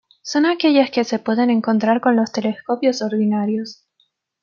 [0.23, 3.85] Son aquellas que se pueden encontrar con los telescopios ordinarios.